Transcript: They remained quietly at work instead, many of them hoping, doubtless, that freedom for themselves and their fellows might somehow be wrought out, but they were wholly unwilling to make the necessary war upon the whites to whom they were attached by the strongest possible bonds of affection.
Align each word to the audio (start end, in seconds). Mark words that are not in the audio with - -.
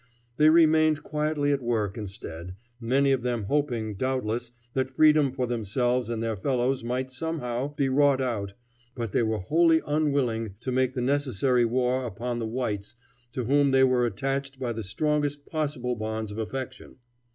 They 0.37 0.49
remained 0.49 1.03
quietly 1.03 1.51
at 1.51 1.61
work 1.61 1.95
instead, 1.95 2.55
many 2.79 3.11
of 3.11 3.21
them 3.21 3.43
hoping, 3.43 3.93
doubtless, 3.93 4.49
that 4.73 4.89
freedom 4.89 5.31
for 5.31 5.45
themselves 5.45 6.09
and 6.09 6.23
their 6.23 6.35
fellows 6.35 6.83
might 6.83 7.11
somehow 7.11 7.75
be 7.75 7.87
wrought 7.87 8.19
out, 8.19 8.55
but 8.95 9.11
they 9.11 9.21
were 9.21 9.37
wholly 9.37 9.79
unwilling 9.85 10.55
to 10.61 10.71
make 10.71 10.95
the 10.95 11.01
necessary 11.01 11.65
war 11.65 12.03
upon 12.03 12.39
the 12.39 12.47
whites 12.47 12.95
to 13.33 13.43
whom 13.43 13.69
they 13.69 13.83
were 13.83 14.07
attached 14.07 14.57
by 14.59 14.73
the 14.73 14.81
strongest 14.81 15.45
possible 15.45 15.95
bonds 15.95 16.31
of 16.31 16.39
affection. 16.39 16.95